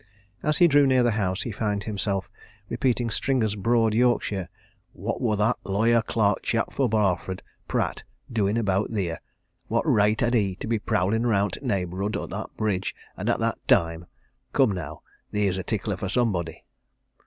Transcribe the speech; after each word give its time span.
As 0.41 0.57
he 0.57 0.67
drew 0.67 0.87
near 0.87 1.03
the 1.03 1.11
house 1.11 1.43
he 1.43 1.51
found 1.51 1.83
himself 1.83 2.27
repeating 2.69 3.11
Stringer's 3.11 3.55
broad 3.55 3.93
Yorkshire 3.93 4.49
"What 4.93 5.21
wor 5.21 5.35
that 5.37 5.57
lawyer 5.63 6.01
clerk 6.01 6.41
chap 6.41 6.73
fro' 6.73 6.87
Barford 6.87 7.43
Pratt 7.67 8.01
doin' 8.33 8.57
about 8.57 8.89
theer? 8.89 9.19
What 9.67 9.85
reight 9.85 10.21
had 10.21 10.33
he 10.33 10.55
to 10.55 10.65
be 10.65 10.79
prowlin' 10.79 11.27
round 11.27 11.53
t' 11.53 11.59
neighbourhood 11.61 12.15
o' 12.17 12.25
that 12.25 12.49
bridge, 12.57 12.95
and 13.15 13.29
at 13.29 13.39
that 13.41 13.59
time? 13.67 14.07
Come, 14.53 14.71
now 14.71 15.03
theer's 15.31 15.57
a 15.57 15.61
tickler 15.61 15.97
for 15.97 16.09
somebody!" 16.09 16.63